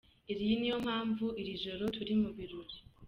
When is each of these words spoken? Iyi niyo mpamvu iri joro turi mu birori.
Iyi 0.31 0.53
niyo 0.59 0.77
mpamvu 0.85 1.25
iri 1.41 1.53
joro 1.63 1.83
turi 1.95 2.13
mu 2.21 2.29
birori. 2.37 2.75